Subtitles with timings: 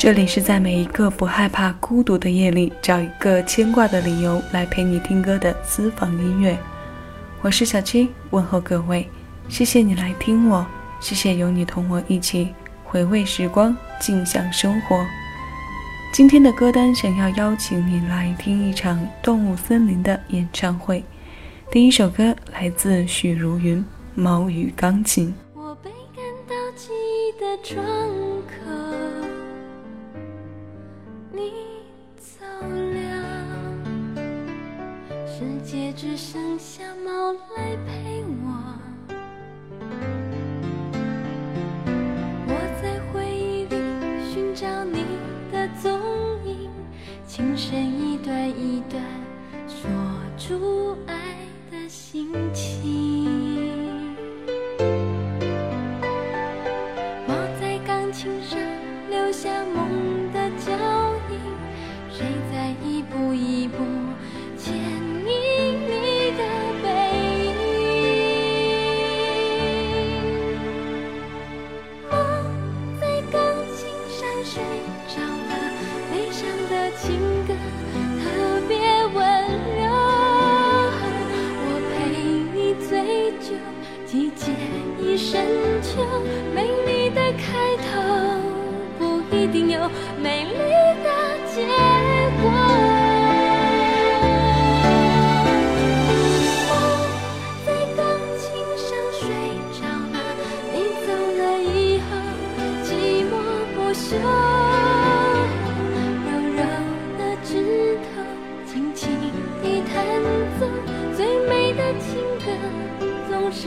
[0.00, 6.58] 这里是在每一个不害怕孤独的夜里，找一个牵挂的理由来陪你听歌的私房音乐。
[7.42, 9.06] 我是小七，问候各位，
[9.46, 10.66] 谢谢你来听我，
[11.00, 12.48] 谢谢有你同我一起
[12.82, 15.04] 回味时光，静享生活。
[16.14, 21.04] 今天的歌单想要邀请你来听一场动物森林的演唱会。
[21.70, 23.80] 第一首歌来自许茹芸，
[24.14, 25.28] 《猫与钢琴》。
[35.72, 38.59] 也只剩下猫来陪我。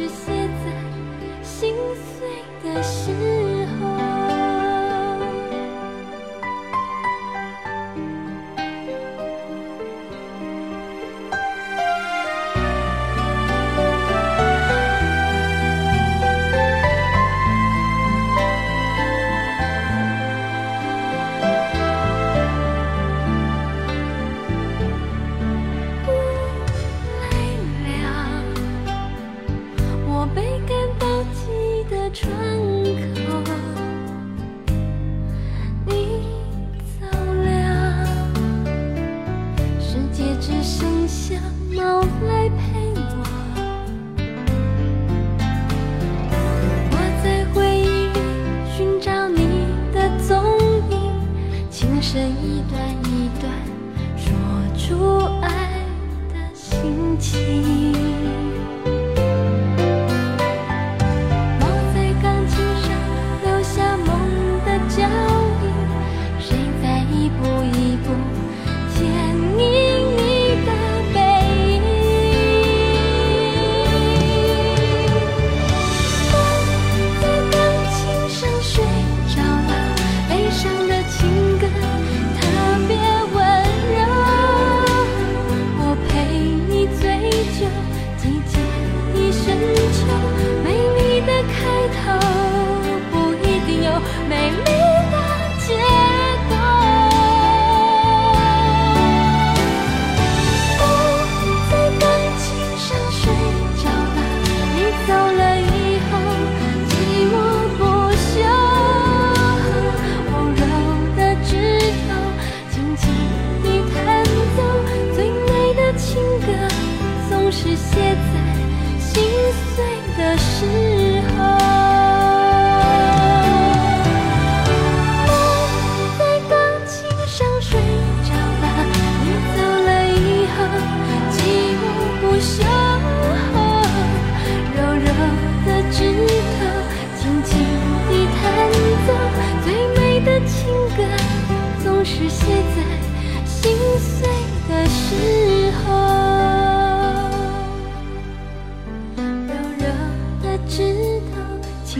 [0.03, 0.42] 只是。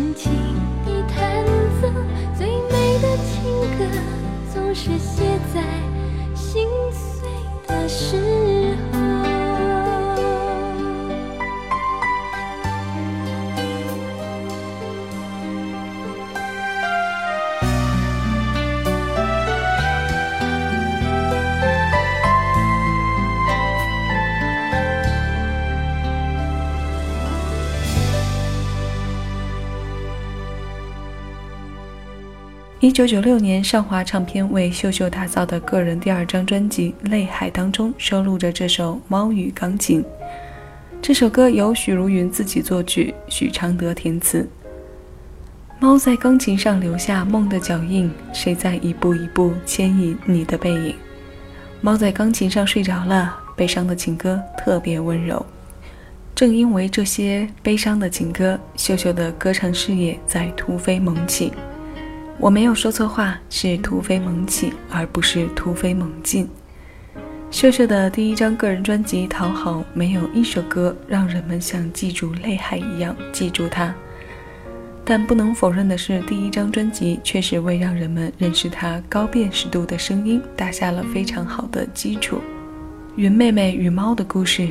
[0.03, 0.31] 轻轻
[0.85, 1.45] 地弹
[1.81, 1.87] 奏
[2.37, 3.43] 最美的情
[3.77, 3.85] 歌
[4.53, 5.23] 总是写
[5.53, 5.63] 在
[6.35, 7.29] 心碎
[7.65, 8.52] 的时
[32.83, 40.03] 一九九六年，上华唱片为秀秀打造的个人第二张专辑《泪海》当中收录着这首《猫与钢琴》。
[41.01, 44.45] 这首歌由许茹芸自己作曲，许常德填词。
[45.79, 50.93] 猫在钢琴上留下梦的脚印，谁在一步一步牵引你的背影？
[51.79, 55.45] 猫在钢琴上睡着了，悲伤的情歌特别温柔。
[56.35, 61.49] 正因为这些悲伤的情歌，秀秀的歌唱事业在突飞猛进。
[62.43, 66.45] 我没有说错话，是突飞猛起，而不是突飞猛进。
[67.49, 73.95] 秀秀的第一张个人专辑《讨好》，没有一首歌让人们像记住泪海一样记住她。
[75.05, 82.41] 但不能否认的是，第一张专辑确实为让人们认识她高辨识度的声音打下了非常好的基础。
[83.15, 84.67] 云妹妹与猫的故事，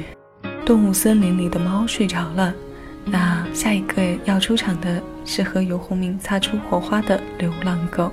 [0.66, 2.54] 动物森林里的猫睡着了。
[3.04, 8.10] 那下一个要出场的是和游鸿明擦出火花的流浪狗，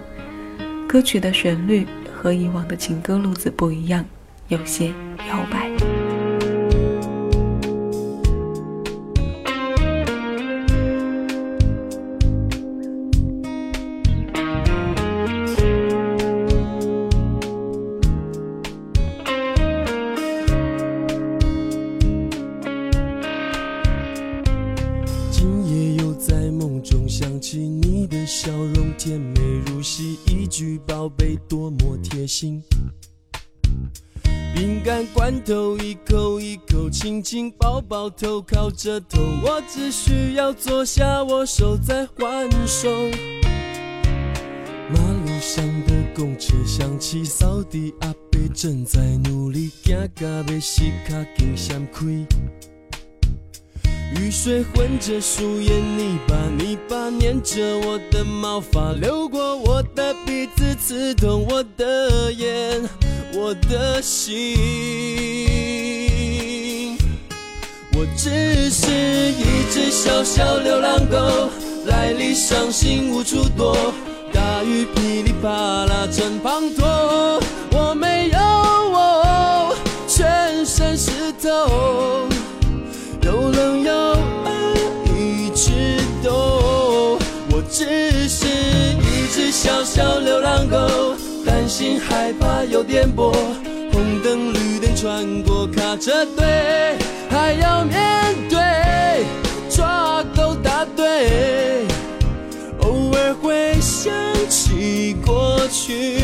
[0.88, 4.03] 歌曲的旋律和以往的情歌路子不一样，
[4.47, 4.89] 有些
[5.30, 5.88] 摇摆。
[28.50, 32.60] 笑容甜美如昔，一句宝贝多么贴心
[34.56, 42.90] 饼干罐头一口一口亲亲抱抱头靠着头，我只需要坐下，我手在还手。
[44.90, 49.00] 马路上的公车响起，扫地阿伯正在
[49.30, 52.25] 努力，行到要死卡紧闪开。
[54.15, 62.81] 雨水混着树叶泥巴，泥巴粘着我的毛发，流过我的鼻子，刺痛我的眼，
[63.33, 64.57] 我的心。
[67.94, 71.50] 我只是一只小小流浪狗，
[71.86, 73.94] 来历伤心无处躲，
[74.31, 77.41] 大雨噼里啪啦正滂沱，
[77.71, 79.75] 我没有我，
[80.07, 82.27] 全身湿透。
[83.30, 84.76] 又冷又饿，
[85.16, 85.70] 一直
[86.24, 87.20] 都。
[87.52, 91.14] 我只是一只小小流浪狗，
[91.46, 93.31] 担心害怕有颠簸，
[93.92, 96.98] 红灯绿灯穿过卡车队，
[97.30, 99.24] 还要面对
[99.70, 101.86] 抓狗大队，
[102.82, 104.12] 偶尔会想
[104.50, 106.19] 起过去，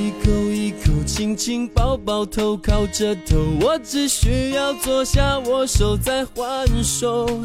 [0.00, 7.26] 一口一口亲亲抱抱头靠着头，我只需要坐下，我手在还手。
[7.26, 7.44] 马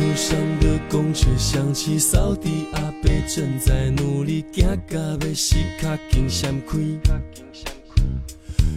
[0.00, 6.76] 路上的公车响起，扫地阿伯正在努力，行到要死卡紧闪开。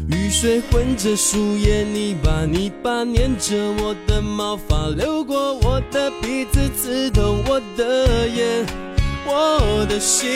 [0.08, 8.66] 雨水混着树叶泥巴，泥巴粘着我的毛发，流过我的鼻子，刺痛我的眼，
[9.34, 10.28] 我的心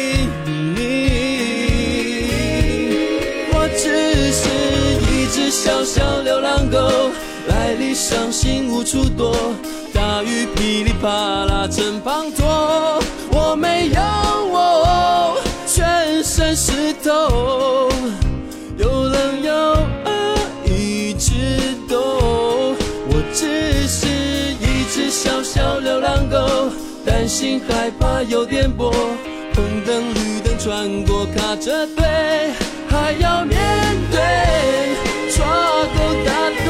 [0.75, 0.79] 里。
[3.51, 4.47] 我只是
[5.11, 7.11] 一只小小流浪狗，
[7.47, 9.35] 来历伤心无处躲，
[9.93, 12.45] 大雨噼里啪啦正滂沱，
[27.05, 28.91] 担心害怕有颠簸，
[29.53, 32.03] 红灯绿灯穿过卡车队，
[32.89, 33.57] 还要面
[34.11, 34.19] 对
[35.35, 36.67] 抓狗大队，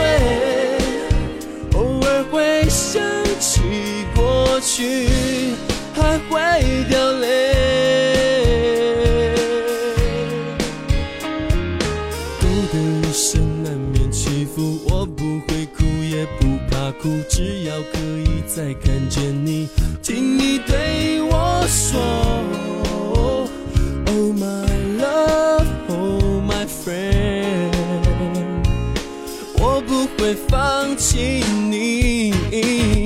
[1.73, 3.01] 偶尔会想
[3.39, 3.61] 起
[4.13, 5.07] 过去，
[5.93, 7.25] 还会掉泪。
[12.41, 16.45] 孤单一生难免起伏，我不会哭也不
[17.29, 19.67] 只要可以再看见你，
[20.01, 21.99] 听你对我说
[24.07, 24.65] ，Oh my
[24.99, 27.71] love, oh my friend，
[29.57, 30.35] 我不会。
[30.47, 33.04] 放弃你。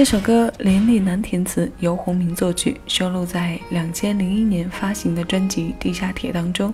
[0.00, 6.72] 这首歌连李楠填词，由洪明作曲，收录在两千零一年发行的专辑《地下铁》当中。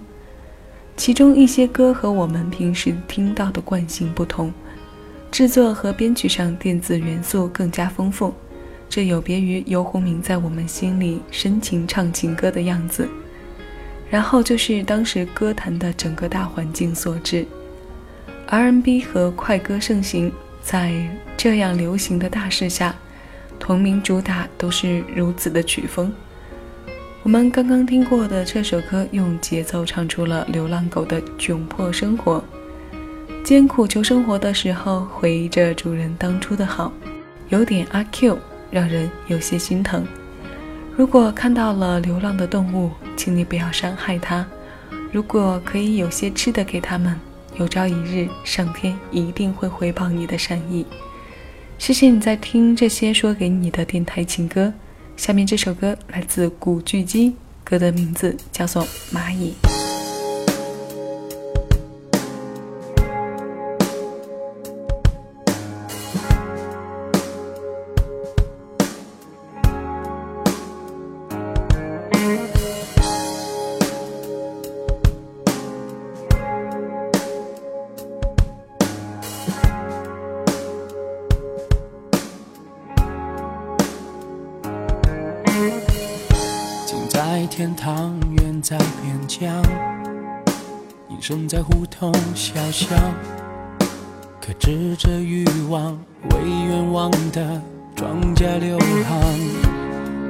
[0.96, 4.52] 其中一些歌和我们平时听到的惯性不同，
[5.32, 8.32] 制作和编曲上电子元素更加丰富，
[8.88, 13.08] 这有别于游鸿明在我们心里深情唱情歌的样子。
[14.08, 17.44] 然后就是当时歌坛的整个大环境所致
[18.46, 20.30] ，R&B 和快歌盛行，
[20.62, 20.94] 在
[21.36, 22.94] 这样流行的大势下。
[23.58, 26.12] 同名主打都是如此的曲风。
[27.22, 32.44] 我们刚刚听过的这首歌，用节奏唱出了流浪狗的窘迫生活，
[33.42, 36.92] 艰苦求生活的时候，回忆着主人当初的好，
[37.48, 38.38] 有点阿 Q，
[38.70, 40.06] 让人有些心疼。
[40.96, 44.46] 如果看到了流浪的动物，请你不要伤害它。
[45.12, 47.18] 如果可以有些吃的给他们，
[47.56, 50.86] 有朝一日上天一定会回报你的善意。
[51.78, 54.72] 谢谢你在听这些说给你的电台情歌。
[55.16, 59.54] 下面这首歌来自古巨基，歌的名字叫做《蚂蚁》。
[87.76, 89.62] 堂，远在边疆，
[91.10, 92.98] 隐身在胡同小巷，
[94.40, 95.92] 克制着欲望，
[96.30, 97.60] 为愿望的
[97.94, 99.20] 庄稼流淌。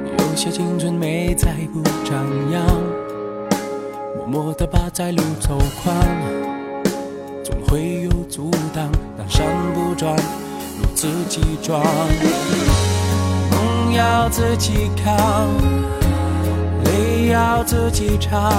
[0.05, 2.65] 有些青春美在不张扬，
[4.17, 5.95] 默默地把在路走宽，
[7.43, 11.81] 总会有阻挡，但山不转，路自己装，
[13.51, 15.96] 梦要自己扛。
[17.29, 18.51] 要自己唱，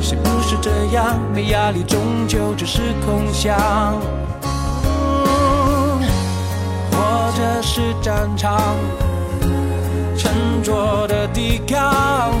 [0.00, 1.18] 是不是这样？
[1.32, 3.56] 没压力，终究只是空想。
[6.90, 8.60] 或者是战场，
[10.16, 12.32] 沉着的抵抗，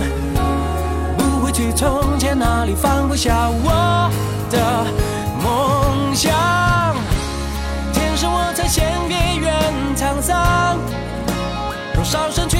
[1.16, 4.10] 不会去从前那里放不下我
[4.50, 4.86] 的
[5.42, 6.32] 梦想。
[7.92, 9.52] 天生我才先别怨
[9.96, 10.78] 沧桑，
[11.94, 12.56] 多少身躯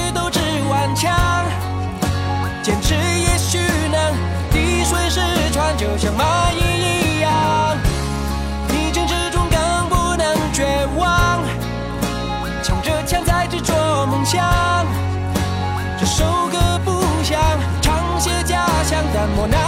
[19.25, 19.64] 乡，但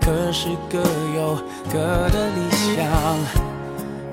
[0.00, 0.78] 可是各
[1.14, 1.36] 有
[1.72, 1.78] 各
[2.10, 2.40] 的理
[2.74, 2.84] 想，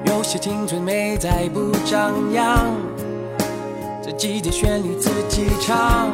[0.05, 2.75] 有些青春美在不张扬，
[4.03, 6.09] 这季节旋律自己唱，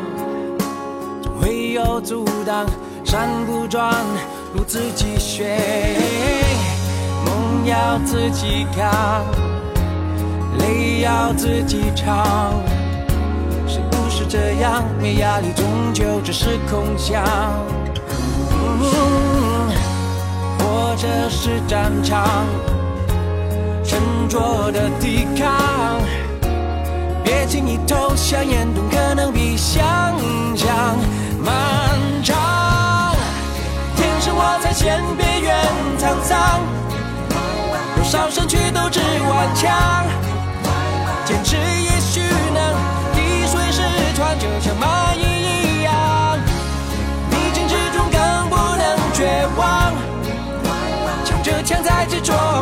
[1.21, 2.65] 总会有阻挡，
[3.03, 3.93] 山不转
[4.53, 5.59] 路自己选，
[7.25, 9.25] 梦要自己扛，
[10.59, 12.53] 泪要自己尝，
[14.15, 14.81] 是这样？
[15.01, 17.21] 没压力，终究只是空想。
[20.57, 22.45] 或者是战场，
[23.83, 25.99] 沉着的抵抗，
[27.25, 29.83] 别轻易投降，严冬可能比想
[30.55, 30.97] 象
[31.43, 31.53] 漫
[32.23, 33.13] 长。
[33.97, 35.53] 天生我才先别怨
[35.99, 36.61] 沧桑，
[37.95, 40.05] 多少身躯都只顽强，
[41.25, 41.94] 坚持一
[44.15, 46.39] 穿着像蚂蚁一样
[47.29, 49.91] 逆境之中更不能绝望。
[51.25, 52.54] 强着强在执着。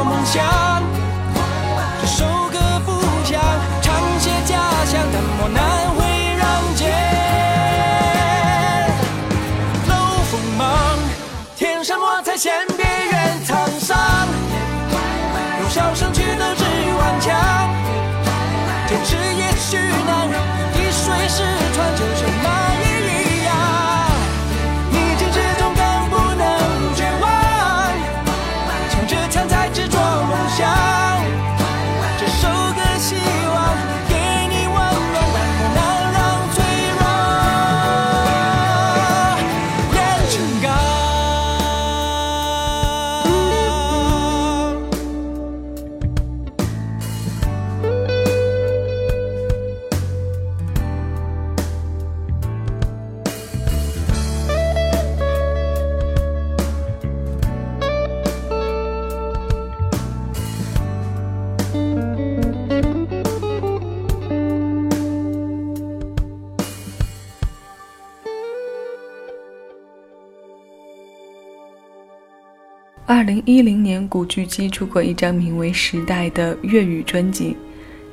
[73.33, 77.57] 零一零年，古巨基出过一张名为《时代》的粤语专辑，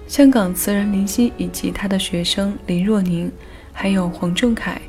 [0.06, 3.30] 香港词人林夕以及他的学生林若宁，
[3.70, 4.80] 还有黄仲凯，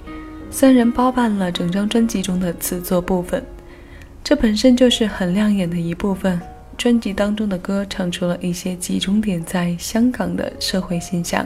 [0.50, 3.43] 三人包办了整张专辑中的词作部分。
[4.23, 6.39] 这本身就是很亮眼的一部分。
[6.77, 11.45] 专辑当中的歌唱出了一些集中点在香港的社会现象，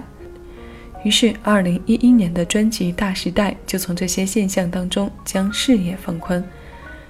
[1.03, 6.41] 于是二零一一年的专辑《大时代》就从这些现象当中将视野放宽，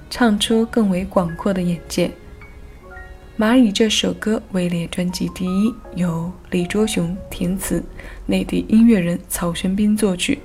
[0.10, 2.08] 唱出更为广阔的眼界。
[3.38, 7.84] 《蚂蚁》这首歌位列专辑第一，由李卓雄填词，
[8.26, 10.40] 内地音乐人曹轩宾作曲。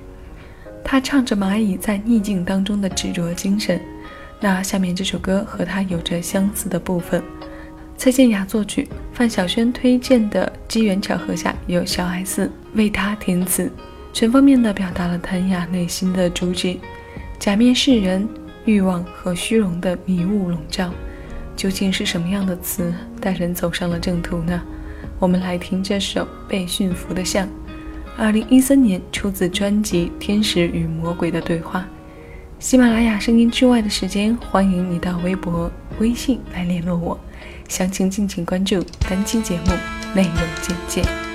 [0.83, 3.79] 他唱着蚂蚁在逆境当中的执着精神。
[4.41, 7.23] 那下面这首歌和他有着相似的部分。
[7.95, 13.71] 蔡健雅作曲，范晓萱推荐的机缘巧合下，由小 S 为他填词，
[14.11, 16.75] 全方面的表达了谭雅内心的主旨：
[17.37, 18.27] 假面世人、
[18.65, 20.91] 欲望和虚荣的迷雾笼罩，
[21.55, 24.61] 究竟是什么样的词带人走上了正途呢？
[25.19, 27.47] 我们来听这首《被驯服的象》，
[28.17, 31.79] 二零一三年出自专辑《天使与魔鬼的对话》。
[32.59, 37.19] 喜马拉雅声音之外的时间，欢迎你到微博、微信来联络我。
[37.67, 39.71] 详情敬请关注本期节目
[40.13, 41.30] 内容简介。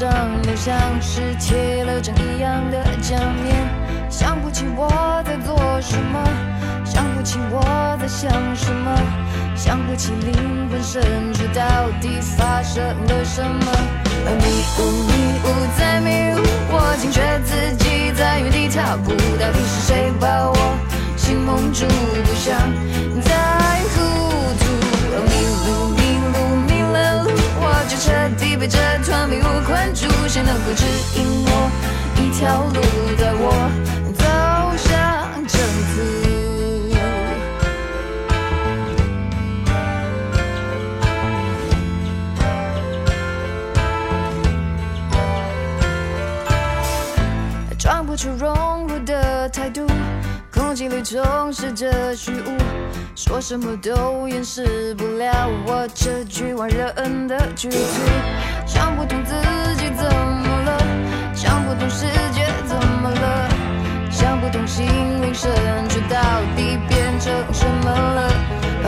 [0.00, 0.08] 上
[0.44, 3.68] 脸像是贴了张一样的假面，
[4.08, 4.88] 想不起我
[5.26, 6.24] 在做什么，
[6.86, 7.60] 想不起我
[8.00, 8.96] 在想什么，
[9.54, 11.02] 想不起灵魂深
[11.34, 11.62] 处到
[12.00, 13.66] 底发生了什么。
[14.24, 15.12] 而迷雾迷
[15.44, 16.40] 雾在迷雾，
[16.72, 17.20] 我惊觉
[30.32, 30.84] 谁能够指
[31.16, 31.68] 引我
[32.14, 32.80] 一条路，
[33.18, 33.50] 带我
[34.14, 34.24] 走
[34.76, 34.88] 向
[35.44, 35.98] 正途？
[47.76, 49.84] 装不出融入的态度，
[50.52, 52.56] 空气里充斥着虚无，
[53.16, 57.76] 说什么都掩饰不了我这局外人的局促。
[58.64, 59.34] 想不通自
[64.80, 65.50] 心灵深
[65.90, 66.16] 处到
[66.56, 68.32] 底变成什么了。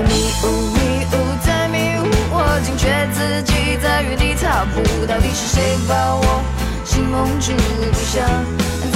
[0.08, 6.42] 迷雾迷雾在迷雾，我惊觉自己在原地踏步，到底是谁把我
[6.82, 7.52] 心蒙住，
[7.92, 8.24] 不想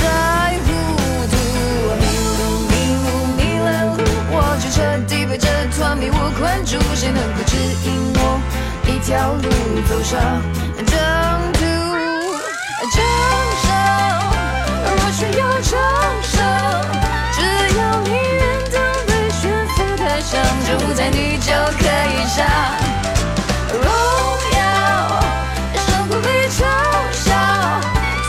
[0.01, 0.67] 再糊
[1.29, 1.35] 涂。
[2.01, 2.05] 迷
[2.39, 2.73] 路迷
[3.05, 3.07] 路
[3.37, 4.01] 迷了路，
[4.33, 8.41] 我就彻底被这团迷雾困住，谁能够指引我
[8.87, 9.45] 一条路
[9.87, 10.19] 走上
[10.87, 10.97] 正
[11.53, 11.61] 途？
[12.89, 12.97] 掌
[13.67, 13.69] 声，
[14.99, 15.73] 我需要掌
[16.23, 16.35] 声，
[17.33, 17.39] 只
[17.79, 18.41] 要你愿
[18.73, 18.75] 当
[19.07, 22.37] 被驯服的象，就在你就可以上。
[23.73, 23.85] 荣
[24.57, 24.59] 耀，
[25.87, 26.59] 生活被嘲
[27.13, 27.29] 笑，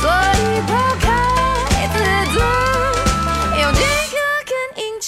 [0.02, 0.04] 所
[0.36, 1.06] 以抛开
[1.94, 1.96] 自
[2.34, 2.36] 尊，
[3.62, 5.08] 有几个更硬撑。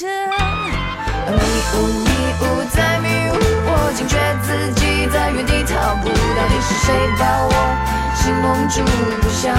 [1.30, 1.38] 迷
[1.76, 2.08] 雾迷
[2.42, 3.36] 雾在迷雾，
[3.68, 4.48] 我惊觉自
[4.80, 6.88] 己在原地踏步，到底是谁
[7.20, 7.52] 把我
[8.16, 8.82] 心蒙住，
[9.22, 9.54] 不想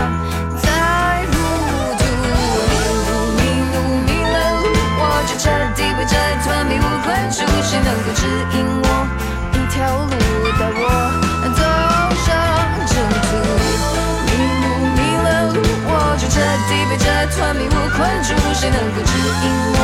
[5.40, 8.20] 彻底被这团迷雾困住，谁能够指
[8.52, 8.86] 引我
[9.54, 10.12] 一条路，
[10.58, 10.78] 带我
[11.56, 11.62] 走
[12.20, 12.28] 上
[12.84, 12.92] 正
[13.24, 13.28] 途？
[14.26, 14.28] 迷
[14.60, 15.56] 路迷了路，
[15.88, 16.36] 我就彻
[16.68, 19.78] 底被这团迷雾困住，谁能够指引我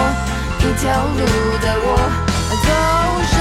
[0.61, 0.85] 一条
[1.16, 1.25] 路，
[1.62, 1.88] 带我
[2.66, 2.69] 走
[3.33, 3.35] 上